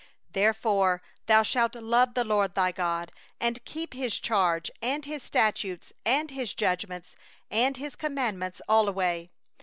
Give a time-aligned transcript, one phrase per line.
[0.31, 5.93] Therefore thou shalt love the LORD thy God, and keep His charge, and His statutes,
[6.03, 7.15] and His ordinances,
[7.51, 9.29] and His commandments, alway.